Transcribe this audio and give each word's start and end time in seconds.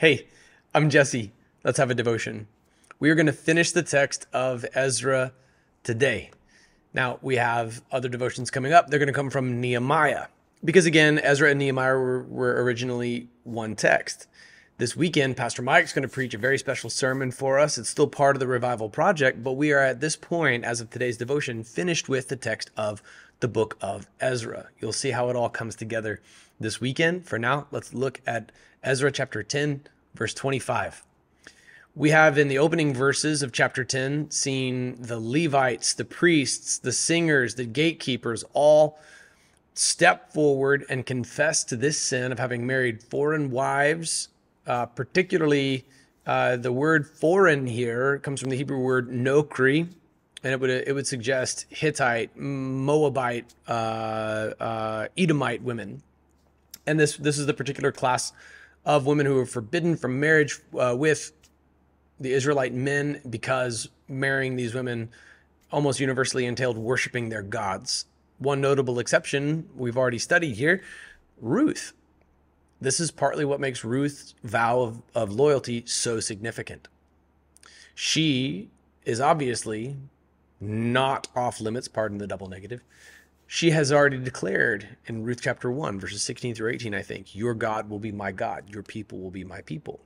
Hey, 0.00 0.28
I'm 0.74 0.88
Jesse. 0.88 1.30
Let's 1.62 1.76
have 1.76 1.90
a 1.90 1.94
devotion. 1.94 2.46
We 3.00 3.10
are 3.10 3.14
going 3.14 3.26
to 3.26 3.34
finish 3.34 3.72
the 3.72 3.82
text 3.82 4.26
of 4.32 4.64
Ezra 4.72 5.34
today. 5.82 6.30
Now, 6.94 7.18
we 7.20 7.36
have 7.36 7.82
other 7.92 8.08
devotions 8.08 8.50
coming 8.50 8.72
up. 8.72 8.88
They're 8.88 8.98
going 8.98 9.08
to 9.08 9.12
come 9.12 9.28
from 9.28 9.60
Nehemiah. 9.60 10.28
Because 10.64 10.86
again, 10.86 11.18
Ezra 11.18 11.50
and 11.50 11.58
Nehemiah 11.58 11.98
were, 11.98 12.22
were 12.22 12.64
originally 12.64 13.28
one 13.44 13.76
text. 13.76 14.26
This 14.78 14.96
weekend, 14.96 15.36
Pastor 15.36 15.60
Mike's 15.60 15.92
going 15.92 16.08
to 16.08 16.08
preach 16.08 16.32
a 16.32 16.38
very 16.38 16.56
special 16.56 16.88
sermon 16.88 17.30
for 17.30 17.58
us. 17.58 17.76
It's 17.76 17.90
still 17.90 18.08
part 18.08 18.36
of 18.36 18.40
the 18.40 18.46
revival 18.46 18.88
project, 18.88 19.42
but 19.42 19.52
we 19.52 19.70
are 19.70 19.80
at 19.80 20.00
this 20.00 20.16
point, 20.16 20.64
as 20.64 20.80
of 20.80 20.88
today's 20.88 21.18
devotion, 21.18 21.62
finished 21.62 22.08
with 22.08 22.28
the 22.28 22.36
text 22.36 22.70
of 22.74 23.02
the 23.40 23.48
book 23.48 23.76
of 23.80 24.06
Ezra. 24.20 24.68
You'll 24.80 24.92
see 24.92 25.10
how 25.10 25.28
it 25.30 25.36
all 25.36 25.48
comes 25.48 25.74
together 25.74 26.20
this 26.58 26.80
weekend. 26.80 27.26
For 27.26 27.38
now, 27.38 27.66
let's 27.70 27.92
look 27.92 28.20
at 28.26 28.52
Ezra 28.82 29.10
chapter 29.10 29.42
10, 29.42 29.82
verse 30.14 30.34
25. 30.34 31.04
We 31.94 32.10
have 32.10 32.38
in 32.38 32.48
the 32.48 32.58
opening 32.58 32.94
verses 32.94 33.42
of 33.42 33.52
chapter 33.52 33.82
10 33.82 34.30
seen 34.30 34.96
the 35.00 35.18
Levites, 35.18 35.92
the 35.94 36.04
priests, 36.04 36.78
the 36.78 36.92
singers, 36.92 37.56
the 37.56 37.64
gatekeepers 37.64 38.44
all 38.52 38.98
step 39.74 40.32
forward 40.32 40.84
and 40.88 41.04
confess 41.04 41.64
to 41.64 41.76
this 41.76 41.98
sin 41.98 42.32
of 42.32 42.38
having 42.38 42.66
married 42.66 43.02
foreign 43.02 43.50
wives, 43.50 44.28
uh, 44.66 44.86
particularly 44.86 45.84
uh, 46.26 46.56
the 46.56 46.72
word 46.72 47.06
foreign 47.08 47.66
here 47.66 48.18
comes 48.18 48.40
from 48.40 48.50
the 48.50 48.56
Hebrew 48.56 48.78
word 48.78 49.10
nokri, 49.10 49.88
and 50.42 50.52
it 50.52 50.60
would 50.60 50.70
it 50.70 50.94
would 50.94 51.06
suggest 51.06 51.66
Hittite, 51.68 52.36
Moabite, 52.36 53.54
uh, 53.68 53.70
uh, 54.60 55.08
Edomite 55.16 55.62
women, 55.62 56.02
and 56.86 56.98
this 56.98 57.16
this 57.16 57.38
is 57.38 57.46
the 57.46 57.54
particular 57.54 57.92
class 57.92 58.32
of 58.84 59.06
women 59.06 59.26
who 59.26 59.38
are 59.38 59.46
forbidden 59.46 59.96
from 59.96 60.18
marriage 60.18 60.58
uh, 60.78 60.94
with 60.96 61.32
the 62.18 62.32
Israelite 62.32 62.72
men 62.72 63.20
because 63.28 63.88
marrying 64.08 64.56
these 64.56 64.74
women 64.74 65.10
almost 65.70 66.00
universally 66.00 66.46
entailed 66.46 66.76
worshiping 66.76 67.28
their 67.28 67.42
gods. 67.42 68.06
One 68.38 68.60
notable 68.60 68.98
exception 68.98 69.68
we've 69.76 69.96
already 69.96 70.18
studied 70.18 70.56
here, 70.56 70.82
Ruth. 71.40 71.92
This 72.80 72.98
is 72.98 73.10
partly 73.10 73.44
what 73.44 73.60
makes 73.60 73.84
Ruth's 73.84 74.34
vow 74.42 74.80
of, 74.80 75.02
of 75.14 75.32
loyalty 75.32 75.84
so 75.86 76.18
significant. 76.18 76.88
She 77.94 78.70
is 79.04 79.20
obviously 79.20 79.96
not 80.60 81.28
off 81.34 81.60
limits, 81.60 81.88
pardon 81.88 82.18
the 82.18 82.26
double 82.26 82.48
negative. 82.48 82.82
She 83.46 83.70
has 83.70 83.90
already 83.90 84.18
declared 84.18 84.96
in 85.06 85.24
Ruth 85.24 85.40
chapter 85.42 85.70
1, 85.70 85.98
verses 85.98 86.22
16 86.22 86.54
through 86.54 86.70
18, 86.70 86.94
I 86.94 87.02
think, 87.02 87.34
Your 87.34 87.54
God 87.54 87.90
will 87.90 87.98
be 87.98 88.12
my 88.12 88.30
God, 88.30 88.64
your 88.68 88.82
people 88.82 89.18
will 89.18 89.30
be 89.30 89.44
my 89.44 89.60
people. 89.62 90.00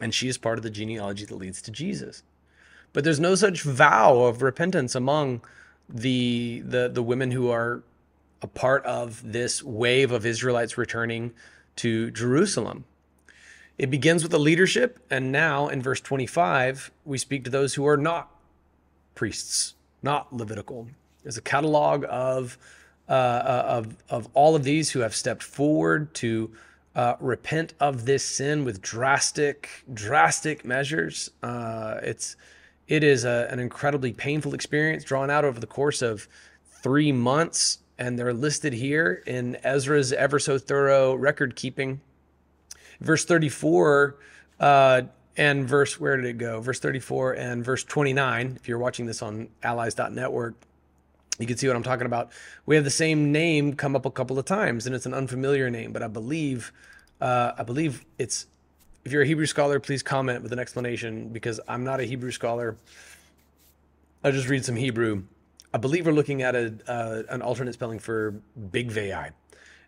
And 0.00 0.14
she 0.14 0.28
is 0.28 0.38
part 0.38 0.58
of 0.58 0.62
the 0.62 0.70
genealogy 0.70 1.26
that 1.26 1.34
leads 1.34 1.60
to 1.62 1.70
Jesus. 1.70 2.22
But 2.92 3.04
there's 3.04 3.20
no 3.20 3.34
such 3.34 3.62
vow 3.62 4.20
of 4.22 4.42
repentance 4.42 4.94
among 4.94 5.42
the, 5.88 6.62
the, 6.64 6.88
the 6.88 7.02
women 7.02 7.32
who 7.32 7.50
are 7.50 7.82
a 8.42 8.46
part 8.46 8.84
of 8.86 9.32
this 9.32 9.62
wave 9.62 10.10
of 10.12 10.24
Israelites 10.24 10.78
returning 10.78 11.32
to 11.76 12.10
Jerusalem. 12.10 12.84
It 13.78 13.90
begins 13.90 14.22
with 14.22 14.32
the 14.32 14.38
leadership, 14.38 14.98
and 15.10 15.32
now 15.32 15.68
in 15.68 15.82
verse 15.82 16.00
25, 16.00 16.90
we 17.04 17.18
speak 17.18 17.44
to 17.44 17.50
those 17.50 17.74
who 17.74 17.86
are 17.86 17.96
not 17.96 18.30
priests, 19.14 19.74
not 20.02 20.32
Levitical. 20.32 20.88
There's 21.22 21.36
a 21.36 21.42
catalog 21.42 22.04
of, 22.08 22.56
uh, 23.08 23.12
uh, 23.12 23.64
of, 23.66 23.96
of 24.08 24.28
all 24.34 24.56
of 24.56 24.64
these 24.64 24.90
who 24.90 25.00
have 25.00 25.14
stepped 25.14 25.42
forward 25.42 26.14
to 26.14 26.50
uh, 26.94 27.14
repent 27.20 27.74
of 27.80 28.04
this 28.04 28.24
sin 28.24 28.64
with 28.64 28.80
drastic, 28.82 29.68
drastic 29.92 30.64
measures. 30.64 31.30
Uh, 31.42 32.00
it's 32.02 32.36
it 32.88 33.04
is 33.04 33.24
a, 33.24 33.46
an 33.50 33.60
incredibly 33.60 34.12
painful 34.12 34.52
experience 34.52 35.04
drawn 35.04 35.30
out 35.30 35.44
over 35.44 35.60
the 35.60 35.66
course 35.66 36.02
of 36.02 36.26
three 36.82 37.12
months, 37.12 37.78
and 37.98 38.18
they're 38.18 38.34
listed 38.34 38.72
here 38.72 39.22
in 39.26 39.56
Ezra's 39.62 40.12
ever 40.12 40.40
so 40.40 40.58
thorough 40.58 41.14
record 41.14 41.54
keeping. 41.54 42.00
Verse 43.00 43.24
34 43.24 44.16
uh, 44.58 45.02
and 45.40 45.66
verse, 45.66 45.98
where 45.98 46.18
did 46.18 46.26
it 46.26 46.36
go? 46.36 46.60
Verse 46.60 46.78
34 46.80 47.32
and 47.32 47.64
verse 47.64 47.82
29. 47.82 48.58
If 48.60 48.68
you're 48.68 48.76
watching 48.76 49.06
this 49.06 49.22
on 49.22 49.48
allies.network, 49.62 50.54
you 51.38 51.46
can 51.46 51.56
see 51.56 51.66
what 51.66 51.74
I'm 51.74 51.82
talking 51.82 52.04
about. 52.04 52.30
We 52.66 52.74
have 52.74 52.84
the 52.84 52.90
same 52.90 53.32
name 53.32 53.72
come 53.72 53.96
up 53.96 54.04
a 54.04 54.10
couple 54.10 54.38
of 54.38 54.44
times, 54.44 54.84
and 54.84 54.94
it's 54.94 55.06
an 55.06 55.14
unfamiliar 55.14 55.70
name, 55.70 55.94
but 55.94 56.02
I 56.02 56.08
believe, 56.08 56.72
uh, 57.22 57.52
I 57.56 57.62
believe 57.62 58.04
it's. 58.18 58.46
If 59.02 59.12
you're 59.12 59.22
a 59.22 59.26
Hebrew 59.26 59.46
scholar, 59.46 59.80
please 59.80 60.02
comment 60.02 60.42
with 60.42 60.52
an 60.52 60.58
explanation 60.58 61.30
because 61.30 61.58
I'm 61.66 61.84
not 61.84 62.00
a 62.00 62.04
Hebrew 62.04 62.32
scholar. 62.32 62.76
I'll 64.22 64.32
just 64.32 64.50
read 64.50 64.62
some 64.62 64.76
Hebrew. 64.76 65.22
I 65.72 65.78
believe 65.78 66.04
we're 66.04 66.12
looking 66.12 66.42
at 66.42 66.54
a 66.54 66.74
uh, 66.86 67.22
an 67.30 67.40
alternate 67.40 67.72
spelling 67.72 67.98
for 67.98 68.34
Bigvai. 68.60 69.30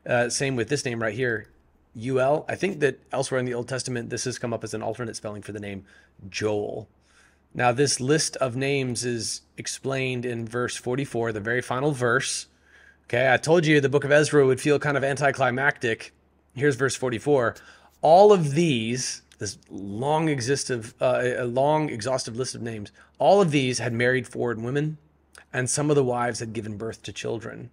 Uh, 0.06 0.30
same 0.30 0.56
with 0.56 0.70
this 0.70 0.86
name 0.86 1.02
right 1.02 1.14
here, 1.14 1.50
Uel. 1.96 2.44
I 2.48 2.54
think 2.54 2.80
that 2.80 3.00
elsewhere 3.12 3.38
in 3.38 3.46
the 3.46 3.54
Old 3.54 3.68
Testament, 3.68 4.10
this 4.10 4.24
has 4.24 4.38
come 4.38 4.52
up 4.52 4.64
as 4.64 4.74
an 4.74 4.82
alternate 4.82 5.16
spelling 5.16 5.42
for 5.42 5.52
the 5.52 5.60
name 5.60 5.84
Joel. 6.28 6.88
Now, 7.54 7.72
this 7.72 8.00
list 8.00 8.36
of 8.36 8.56
names 8.56 9.04
is 9.04 9.42
explained 9.58 10.24
in 10.24 10.46
verse 10.46 10.76
44, 10.76 11.32
the 11.32 11.40
very 11.40 11.60
final 11.60 11.92
verse. 11.92 12.46
Okay, 13.04 13.32
I 13.32 13.36
told 13.36 13.66
you 13.66 13.80
the 13.80 13.90
book 13.90 14.04
of 14.04 14.12
Ezra 14.12 14.46
would 14.46 14.60
feel 14.60 14.78
kind 14.78 14.96
of 14.96 15.04
anticlimactic. 15.04 16.14
Here's 16.54 16.76
verse 16.76 16.96
44. 16.96 17.56
All 18.00 18.32
of 18.32 18.52
these, 18.52 19.22
this 19.38 19.58
long 19.68 20.30
exhaustive, 20.30 20.94
uh, 21.00 21.20
a 21.36 21.44
long 21.44 21.90
exhaustive 21.90 22.36
list 22.36 22.54
of 22.54 22.62
names, 22.62 22.90
all 23.18 23.42
of 23.42 23.50
these 23.50 23.80
had 23.80 23.92
married 23.92 24.26
foreign 24.26 24.62
women, 24.62 24.96
and 25.52 25.68
some 25.68 25.90
of 25.90 25.96
the 25.96 26.04
wives 26.04 26.40
had 26.40 26.54
given 26.54 26.78
birth 26.78 27.02
to 27.02 27.12
children. 27.12 27.70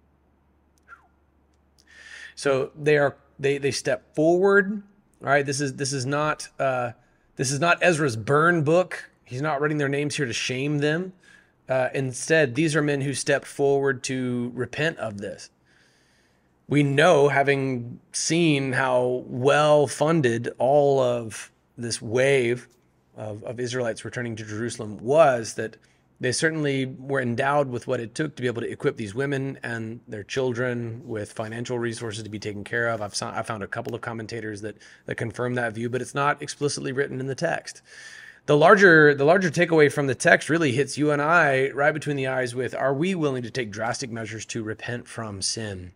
So 2.34 2.70
they 2.78 2.98
are 2.98 3.16
they 3.40 3.58
they 3.58 3.70
step 3.70 4.14
forward. 4.14 4.82
All 5.22 5.28
right, 5.28 5.44
this 5.44 5.60
is 5.60 5.74
this 5.74 5.92
is 5.92 6.06
not 6.06 6.48
uh, 6.58 6.92
this 7.36 7.50
is 7.50 7.58
not 7.58 7.78
Ezra's 7.82 8.16
burn 8.16 8.62
book 8.62 9.10
He's 9.30 9.40
not 9.40 9.60
writing 9.60 9.78
their 9.78 9.88
names 9.88 10.16
here 10.16 10.26
to 10.26 10.32
shame 10.32 10.78
them. 10.78 11.12
Uh, 11.68 11.88
instead, 11.94 12.56
these 12.56 12.74
are 12.74 12.82
men 12.82 13.00
who 13.00 13.14
stepped 13.14 13.46
forward 13.46 14.02
to 14.02 14.50
repent 14.56 14.98
of 14.98 15.18
this. 15.18 15.50
We 16.66 16.82
know, 16.82 17.28
having 17.28 18.00
seen 18.10 18.72
how 18.72 19.22
well 19.28 19.86
funded 19.86 20.50
all 20.58 20.98
of 20.98 21.52
this 21.78 22.02
wave 22.02 22.66
of, 23.16 23.44
of 23.44 23.60
Israelites 23.60 24.04
returning 24.04 24.34
to 24.34 24.44
Jerusalem 24.44 24.98
was, 24.98 25.54
that 25.54 25.76
they 26.20 26.32
certainly 26.32 26.86
were 26.86 27.20
endowed 27.20 27.70
with 27.70 27.86
what 27.86 27.98
it 27.98 28.14
took 28.14 28.36
to 28.36 28.42
be 28.42 28.46
able 28.46 28.62
to 28.62 28.70
equip 28.70 28.96
these 28.96 29.14
women 29.14 29.58
and 29.62 30.00
their 30.06 30.22
children 30.22 31.02
with 31.04 31.32
financial 31.32 31.78
resources 31.78 32.22
to 32.22 32.30
be 32.30 32.38
taken 32.38 32.62
care 32.62 32.88
of. 32.88 33.00
I've, 33.00 33.20
I 33.22 33.42
found 33.42 33.62
a 33.62 33.66
couple 33.66 33.94
of 33.94 34.02
commentators 34.02 34.60
that, 34.60 34.76
that 35.06 35.14
confirm 35.14 35.54
that 35.54 35.74
view, 35.74 35.88
but 35.88 36.02
it's 36.02 36.14
not 36.14 36.42
explicitly 36.42 36.92
written 36.92 37.20
in 37.20 37.26
the 37.26 37.34
text 37.34 37.82
the 38.46 38.56
larger 38.56 39.14
the 39.14 39.24
larger 39.24 39.50
takeaway 39.50 39.92
from 39.92 40.06
the 40.06 40.14
text 40.14 40.48
really 40.48 40.72
hits 40.72 40.98
you 40.98 41.10
and 41.10 41.22
I 41.22 41.70
right 41.70 41.92
between 41.92 42.16
the 42.16 42.26
eyes 42.26 42.54
with 42.54 42.74
are 42.74 42.94
we 42.94 43.14
willing 43.14 43.42
to 43.42 43.50
take 43.50 43.70
drastic 43.70 44.10
measures 44.10 44.44
to 44.46 44.62
repent 44.62 45.06
from 45.06 45.42
sin? 45.42 45.92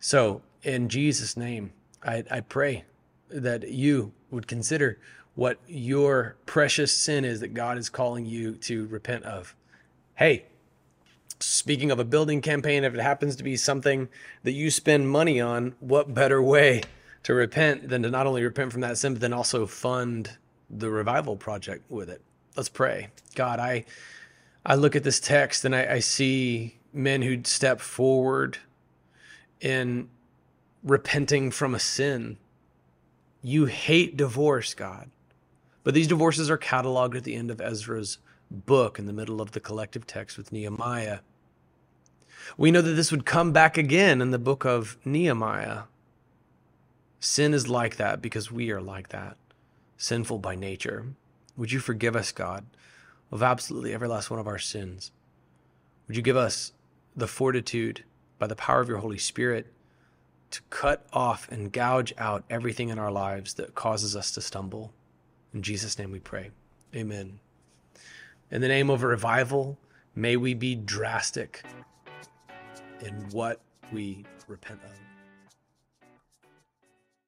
So, 0.00 0.42
in 0.62 0.88
Jesus' 0.88 1.36
name, 1.36 1.72
I, 2.02 2.24
I 2.30 2.40
pray 2.40 2.84
that 3.30 3.68
you 3.68 4.12
would 4.30 4.46
consider 4.46 4.98
what 5.38 5.56
your 5.68 6.34
precious 6.46 6.92
sin 6.92 7.24
is 7.24 7.38
that 7.38 7.54
God 7.54 7.78
is 7.78 7.88
calling 7.88 8.26
you 8.26 8.56
to 8.56 8.88
repent 8.88 9.22
of. 9.22 9.54
Hey, 10.16 10.46
speaking 11.38 11.92
of 11.92 12.00
a 12.00 12.04
building 12.04 12.40
campaign, 12.40 12.82
if 12.82 12.92
it 12.92 13.00
happens 13.00 13.36
to 13.36 13.44
be 13.44 13.56
something 13.56 14.08
that 14.42 14.50
you 14.50 14.68
spend 14.72 15.08
money 15.08 15.40
on, 15.40 15.76
what 15.78 16.12
better 16.12 16.42
way 16.42 16.82
to 17.22 17.34
repent 17.34 17.88
than 17.88 18.02
to 18.02 18.10
not 18.10 18.26
only 18.26 18.42
repent 18.42 18.72
from 18.72 18.80
that 18.80 18.98
sin, 18.98 19.12
but 19.12 19.20
then 19.20 19.32
also 19.32 19.64
fund 19.64 20.36
the 20.68 20.90
revival 20.90 21.36
project 21.36 21.88
with 21.88 22.10
it. 22.10 22.20
Let's 22.56 22.68
pray. 22.68 23.10
God, 23.36 23.60
I 23.60 23.84
I 24.66 24.74
look 24.74 24.96
at 24.96 25.04
this 25.04 25.20
text 25.20 25.64
and 25.64 25.72
I, 25.72 25.86
I 25.86 25.98
see 26.00 26.78
men 26.92 27.22
who'd 27.22 27.46
step 27.46 27.78
forward 27.78 28.58
in 29.60 30.08
repenting 30.82 31.52
from 31.52 31.76
a 31.76 31.78
sin. 31.78 32.38
You 33.40 33.66
hate 33.66 34.16
divorce, 34.16 34.74
God. 34.74 35.12
But 35.84 35.94
these 35.94 36.08
divorces 36.08 36.50
are 36.50 36.58
cataloged 36.58 37.16
at 37.16 37.24
the 37.24 37.34
end 37.34 37.50
of 37.50 37.60
Ezra's 37.60 38.18
book 38.50 38.98
in 38.98 39.06
the 39.06 39.12
middle 39.12 39.40
of 39.40 39.52
the 39.52 39.60
collective 39.60 40.06
text 40.06 40.36
with 40.36 40.52
Nehemiah. 40.52 41.20
We 42.56 42.70
know 42.70 42.82
that 42.82 42.92
this 42.92 43.10
would 43.10 43.26
come 43.26 43.52
back 43.52 43.76
again 43.76 44.20
in 44.20 44.30
the 44.30 44.38
book 44.38 44.64
of 44.64 44.96
Nehemiah. 45.04 45.82
Sin 47.20 47.52
is 47.52 47.68
like 47.68 47.96
that 47.96 48.22
because 48.22 48.50
we 48.50 48.70
are 48.70 48.80
like 48.80 49.08
that 49.08 49.36
sinful 49.96 50.38
by 50.38 50.54
nature. 50.54 51.06
Would 51.56 51.72
you 51.72 51.80
forgive 51.80 52.14
us, 52.14 52.30
God, 52.30 52.64
of 53.32 53.42
absolutely 53.42 53.92
every 53.92 54.08
last 54.08 54.30
one 54.30 54.38
of 54.38 54.46
our 54.46 54.58
sins? 54.58 55.10
Would 56.06 56.16
you 56.16 56.22
give 56.22 56.36
us 56.36 56.72
the 57.16 57.26
fortitude 57.26 58.04
by 58.38 58.46
the 58.46 58.56
power 58.56 58.80
of 58.80 58.88
your 58.88 58.98
Holy 58.98 59.18
Spirit 59.18 59.72
to 60.50 60.62
cut 60.70 61.06
off 61.12 61.48
and 61.50 61.72
gouge 61.72 62.14
out 62.16 62.44
everything 62.48 62.88
in 62.88 62.98
our 62.98 63.10
lives 63.10 63.54
that 63.54 63.74
causes 63.74 64.16
us 64.16 64.30
to 64.32 64.40
stumble. 64.40 64.92
In 65.54 65.62
Jesus' 65.62 65.98
name 65.98 66.10
we 66.10 66.20
pray. 66.20 66.50
Amen. 66.94 67.40
In 68.50 68.60
the 68.60 68.68
name 68.68 68.90
of 68.90 69.02
revival, 69.02 69.78
may 70.14 70.36
we 70.36 70.54
be 70.54 70.74
drastic 70.74 71.62
in 73.00 73.14
what 73.30 73.60
we 73.92 74.24
repent 74.46 74.80
of. 74.84 75.07